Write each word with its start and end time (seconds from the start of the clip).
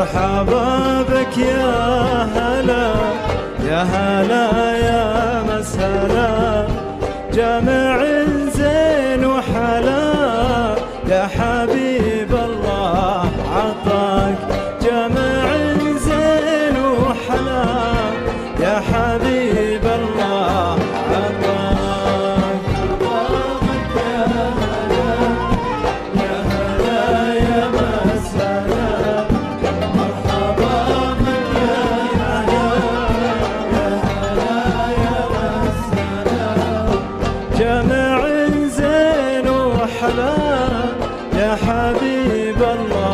مرحبا 0.00 1.02
بك 1.02 1.38
يا 1.38 2.24
هلا 2.36 2.92
يا 3.68 3.82
هلا 3.82 4.76
يا 4.76 5.42
مسهلا. 5.42 6.66
جامع 7.34 8.04
زين 8.54 9.24
وحلا 9.24 10.12
يا 11.08 11.26
حبيب 11.26 11.89
وحلا 40.00 40.34
يا 41.36 41.56
حبيب 41.56 42.62
الله. 42.62 43.09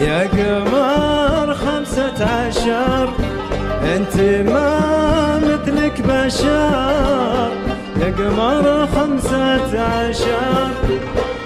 يا 0.00 0.20
قمر 0.26 1.54
خمسة 1.54 2.24
عشر 2.26 3.08
أنت 3.96 4.16
ما 4.50 5.38
مثلك 5.38 6.02
بشر. 6.08 7.50
يا 8.00 8.14
قمر 8.18 8.86
خمسة 8.86 9.80
عشر 9.82 10.70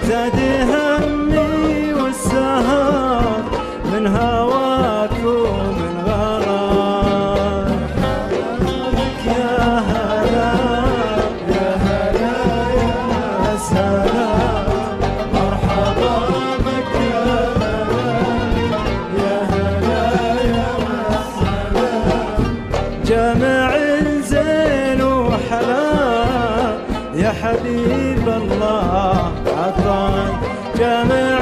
زاد 0.03 0.39
همي 0.71 1.93
والسهر. 1.93 3.41
من 3.93 4.07
هواك 4.07 4.44
حبيب 27.55 28.27
الله 28.27 29.31
عطاك 29.57 30.39
جامع 30.79 31.34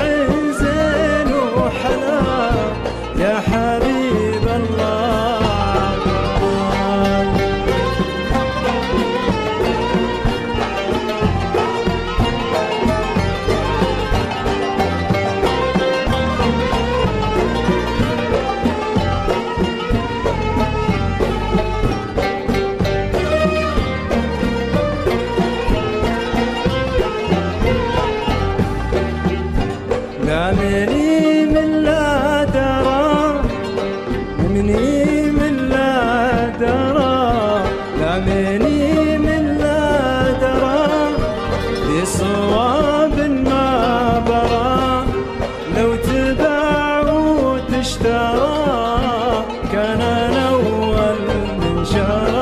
وتشترى 48.04 49.46
كان 49.72 50.02
أنا 50.02 50.50
أول 50.50 51.18
من 51.60 51.86
شرى 51.86 52.34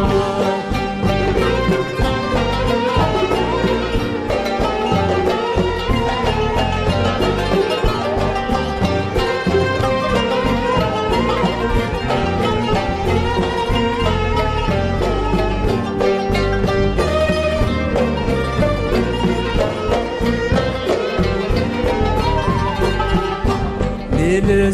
لي 24.46 24.72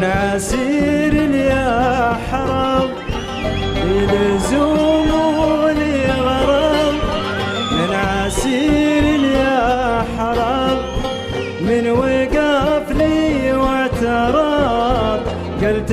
من 0.00 0.06
عسير 0.06 1.14
يا 1.34 2.16
حرام 2.30 2.88
لي 3.84 4.06
لزوم 4.06 5.10
ولي 5.38 6.06
غرام 6.06 6.94
من 7.72 7.94
عسير 7.94 9.04
يا 9.36 10.04
حرام 10.18 10.78
من 11.60 11.90
وقف 11.90 12.90
لي 12.96 13.52
واعترض 13.52 15.20
قلت 15.62 15.92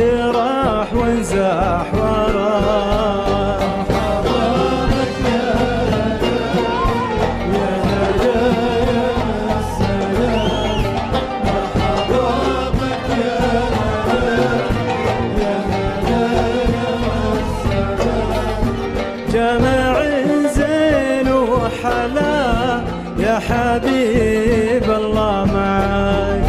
حلا 21.87 22.81
يا 23.19 23.39
حبيب 23.39 24.83
الله 24.83 25.45
معاي. 25.53 26.41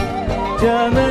جمال 0.62 1.07